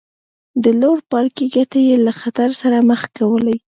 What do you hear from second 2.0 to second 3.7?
له خطر سره مخ کولې.